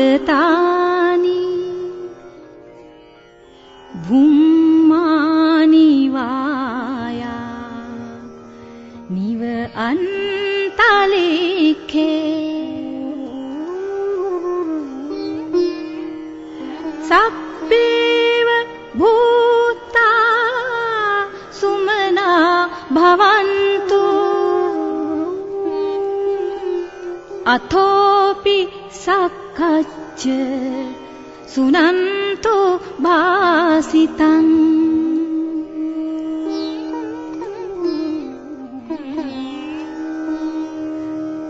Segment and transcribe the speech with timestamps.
[0.00, 1.40] समागतानि
[4.08, 7.36] भूमानि वाया
[9.12, 9.42] निव
[9.76, 10.30] अन्तलेखे।
[17.08, 18.48] सप्पेव
[18.96, 20.10] भूता
[21.60, 22.30] सुमना
[22.92, 24.02] भवन्तु।
[27.50, 28.58] अथोऽपि
[29.60, 30.22] सकच्च
[31.54, 32.54] सुनन्तु
[33.04, 34.54] भासितम्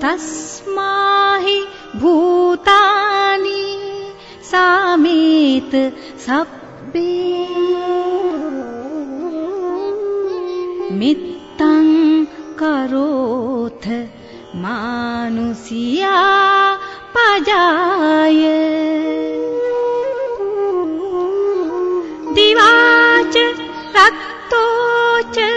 [0.03, 1.59] तस्माहि
[2.03, 3.63] भूतानि
[4.51, 5.75] सामेत
[6.27, 7.07] सब्बे
[11.01, 11.87] मित्तं
[12.63, 13.87] करोथ
[14.65, 16.17] मानुषिया
[17.20, 18.42] पजाय
[22.38, 23.38] दिवाच
[23.98, 24.64] रक्तो
[25.36, 25.48] च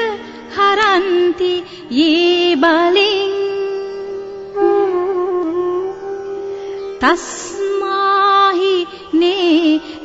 [0.58, 1.52] हरन्ति
[2.00, 3.36] ये बलिम्
[7.02, 8.76] तस्माहि
[9.20, 9.36] ने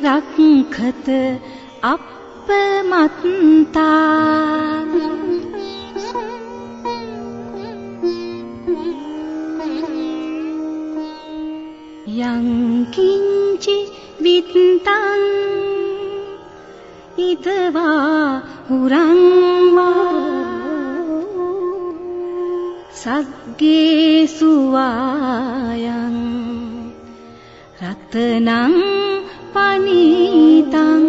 [0.04, 1.08] रङ्खत
[1.92, 3.90] अपमन्ता
[12.95, 13.77] किञ्चि
[17.29, 17.89] इदवा
[18.69, 19.19] हुरं
[24.73, 24.89] वा
[27.83, 28.73] रत्नं
[29.55, 31.07] पनीतम्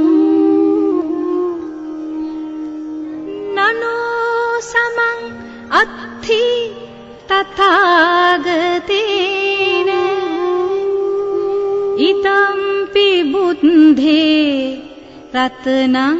[3.56, 3.98] ननो
[4.72, 5.24] समम्
[5.80, 6.44] अत्थि
[7.32, 8.79] तथागतेन
[12.10, 14.82] හිතම්පි බුද්ධේ
[15.34, 16.18] රතනං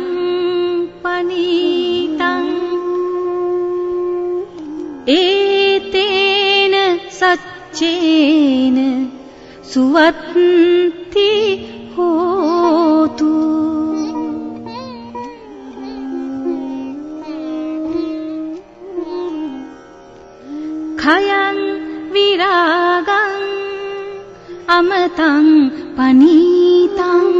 [1.02, 2.44] පනීතං
[5.14, 6.74] ඒතේන
[7.10, 8.78] සච්චේන
[9.70, 11.32] සුවත්ති
[11.94, 13.32] හෝතු
[21.02, 21.58] කයන්
[22.12, 23.34] විරාගං
[24.68, 25.50] අමතං
[26.00, 27.33] पनीतम्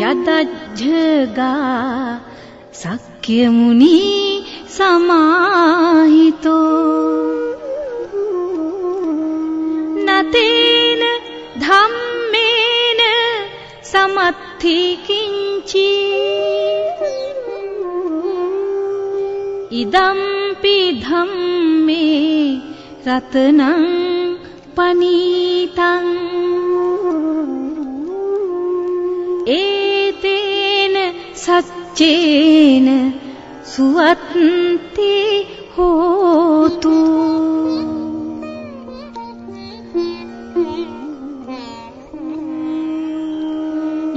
[0.00, 1.56] यदज्जगा
[2.82, 3.98] सख्यमुनि
[4.76, 6.60] समाहितो।
[10.06, 11.02] न तेन
[11.66, 13.02] धम्मेन
[13.92, 15.90] समर्थि किञ्चि
[19.82, 22.06] इदम्पि धम्मे
[23.08, 24.01] रत्नं
[24.77, 26.11] पनीतम्
[29.57, 30.95] एतेन
[31.45, 32.87] सच्चेन
[33.73, 35.15] सुवन्ति
[35.77, 36.95] होतु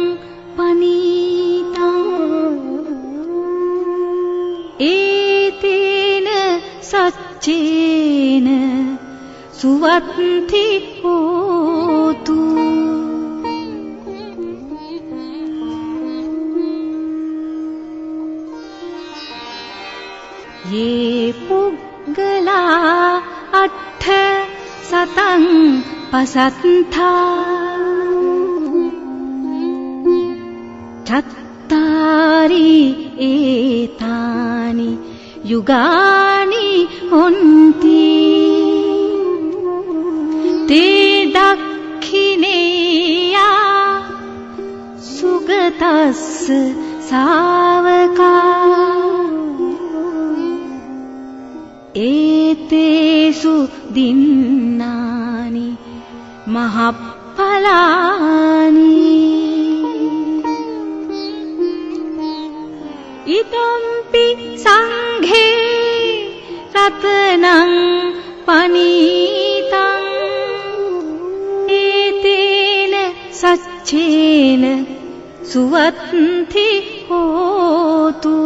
[7.48, 8.46] सच्चेन
[9.60, 10.66] सुवन्ति
[11.00, 12.36] होतु
[20.74, 22.60] ये पुग्गला
[23.62, 24.04] अट्ठ
[24.90, 25.44] सतं
[26.12, 27.10] पसन्था।
[31.08, 32.72] चत्तारि
[33.32, 34.90] एतानि
[35.52, 36.27] युगानि
[37.12, 38.04] न्ति
[40.68, 40.84] ते
[41.36, 41.88] दक्षिणेया
[44.98, 46.46] सुगतस्
[47.10, 48.34] सावका।
[51.96, 53.54] एतेषु
[53.94, 55.68] दिन्नानि
[56.48, 57.38] महाफलानि।
[63.38, 63.88] इदं
[64.64, 65.57] सङ्घे
[68.48, 70.04] पनीतम्
[71.70, 72.94] एतेन
[73.32, 74.62] सच्चेन
[75.52, 76.70] सुवन्ति
[77.10, 78.36] होतु।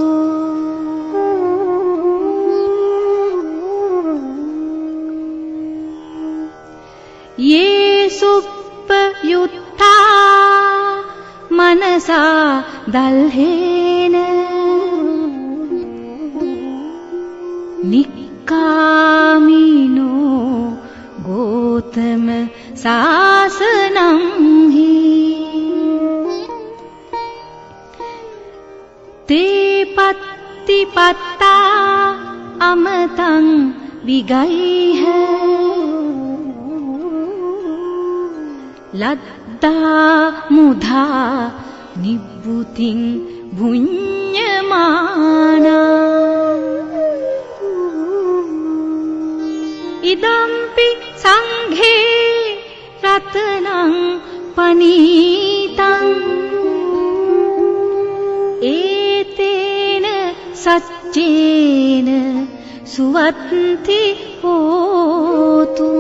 [7.42, 9.94] ये सुप्पयुक्ता
[11.52, 12.22] मनसा
[12.88, 14.16] दल्हेन
[18.52, 20.12] निक्कामिनो
[21.26, 22.26] गोतम
[22.82, 24.18] सासनं
[24.72, 24.88] हि
[29.28, 29.44] ते
[29.96, 31.54] पत्तिपत्ता
[32.70, 33.46] अमतं
[34.06, 35.02] विगैः
[39.02, 39.76] लद्दा
[40.52, 41.06] मुधा
[42.02, 42.98] निबुतिं
[43.58, 45.02] भुञ्यमाना
[50.12, 50.88] इदम्पि
[51.24, 51.96] सङ्घे
[53.04, 53.92] रत्नं
[54.56, 56.10] पनीतम्।
[58.70, 60.06] एतेन
[60.64, 62.08] सच्चेन
[62.86, 64.02] सुवन्ति
[64.44, 65.90] होतु।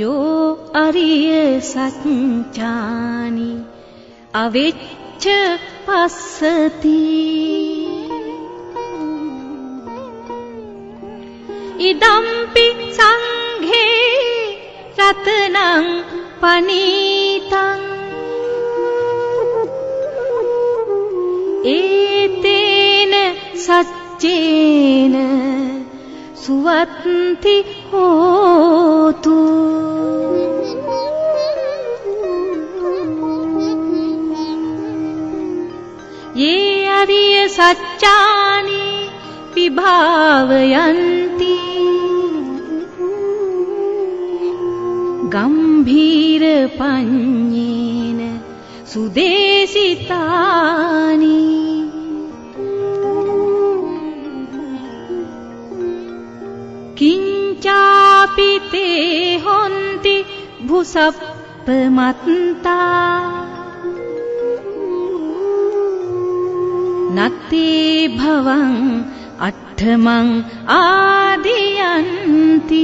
[0.00, 0.16] यो
[0.76, 3.52] अरिय सञ्चानि
[4.34, 5.24] अविच्छ
[5.88, 7.57] पස්සति
[11.78, 12.64] ඉදම්පි
[12.96, 14.38] සංඝේ
[14.98, 15.86] රතනං
[16.40, 17.82] පනීතං.
[21.64, 23.14] ඒතේන
[23.64, 25.16] සච්චේන
[26.34, 27.56] සුවත්ති
[27.90, 29.38] හෝතු.
[36.36, 38.84] ये අරිය සච්චානි
[39.54, 41.27] විභාවයන්
[45.30, 48.40] ගම්භීර පඤ්ඤේන
[48.84, 50.18] සුදේශිතානි
[56.98, 60.26] කිංචාපිතේ හොන්ති
[60.68, 62.18] භුසප්පමත්තා
[67.18, 69.04] නත්තේ භවං
[69.40, 72.82] අට්ඨමං ආදියන්ති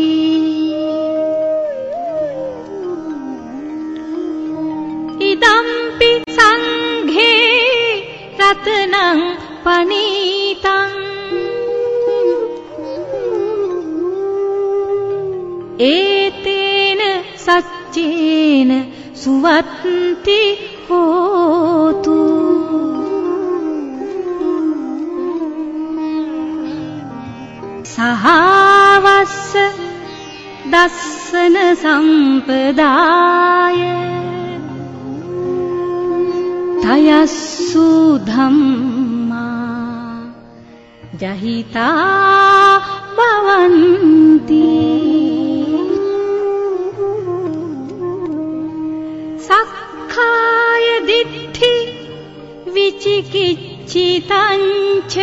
[9.65, 11.03] पनीतम्
[15.81, 17.01] एतेन
[17.47, 18.71] सच्चेन
[19.17, 20.43] सुवन्ति
[20.91, 22.19] होतु।
[27.97, 29.57] सहावस्
[30.73, 33.81] दर्शन सम्पदाय
[36.85, 39.45] तयः सुधम्मा
[41.19, 41.87] जहिता
[43.19, 44.73] भवन्ति।
[49.47, 51.77] सखाय दिद्धि
[52.71, 55.17] विचिकिच्चितञ्च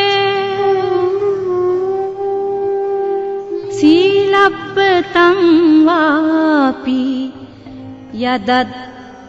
[3.77, 5.37] शीलब्तं
[5.85, 7.05] वापि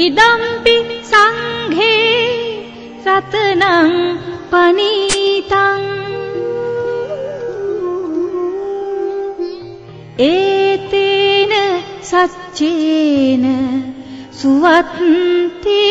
[0.07, 0.77] इदम्पि
[1.13, 1.95] सङ्घे
[3.11, 3.93] රතනං
[4.51, 5.83] පනීතං.
[10.19, 11.55] ඒතේන
[12.03, 13.45] සච්චේන
[14.33, 15.83] සුවත්ති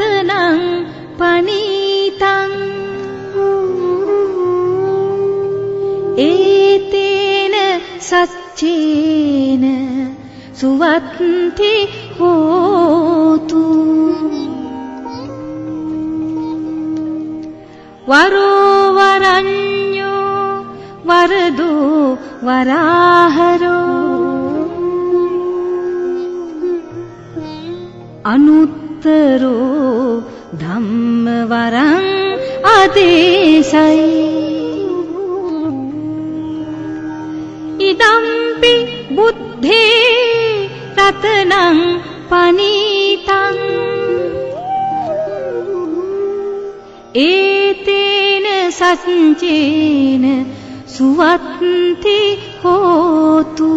[0.00, 0.60] රතනං
[1.18, 2.52] පනීතං.
[6.16, 7.56] ඒතේන
[8.00, 9.64] සච්චේන
[10.60, 11.74] සුවත්ති
[12.18, 13.64] හෝතු.
[18.08, 20.64] වරෝ වරඤ්ඤෝ
[21.08, 23.90] වරදෝ වරාහරෝ.
[28.24, 32.06] අනුත් අන්තරෝ ධම්ම වරං
[32.70, 34.08] අදේශයි
[37.80, 38.72] ඉදම්පි
[39.16, 41.78] බුද්ධේ රතනං
[42.30, 43.56] පනීතං.
[47.22, 50.26] ඒතේන සච්චේන
[50.88, 52.18] සුවත්ති
[52.62, 53.70] හෝතු.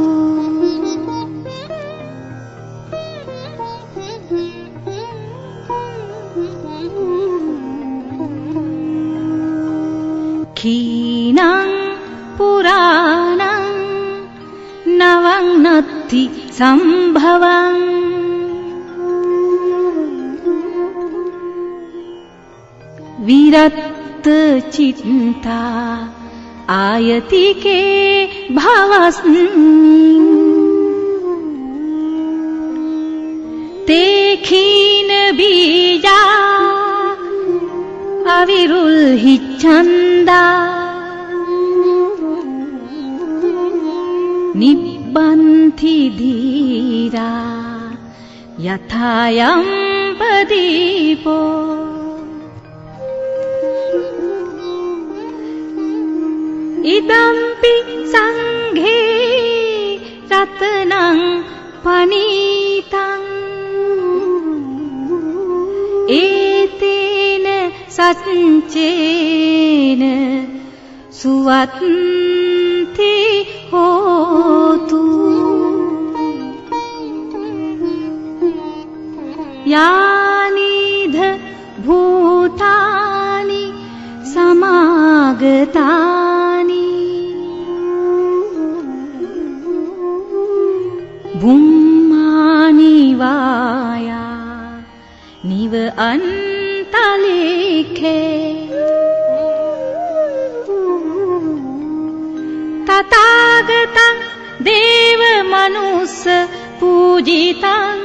[10.63, 11.71] क्षीणं
[12.37, 13.65] पुराणं
[14.87, 17.81] नवं नत्ति सम्भवम्
[23.25, 25.59] विरक्तचिन्ता
[26.69, 27.79] आयतिके
[28.55, 29.45] भवस्मि।
[33.87, 36.52] ते क्षीणबीजा
[38.33, 40.43] अविरुहि छन्दा
[44.61, 47.31] निबन्धि धीरा
[48.67, 49.63] यथायं
[50.19, 51.37] प्रदीपो
[56.95, 57.75] इदम्पि
[58.15, 58.99] सङ्घे
[60.33, 61.19] रत्नं
[61.85, 63.29] पनीतम्
[66.21, 67.02] एतेन
[67.95, 68.71] सञ्चेन
[71.19, 73.15] सुवन्ति
[73.73, 75.01] होतु
[79.73, 81.17] यानिध
[81.85, 83.63] भूतानि
[84.33, 85.99] समागतानि।
[91.41, 94.23] भुम्मानि वाया
[95.45, 95.73] निव
[98.05, 98.83] अन्तलेखे
[102.87, 104.15] तथागतं
[104.63, 106.27] देवमनुस्
[106.79, 108.03] पूजितम्।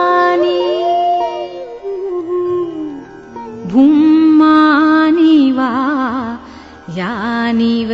[3.72, 5.72] भूमानि वा
[6.98, 7.90] यानिव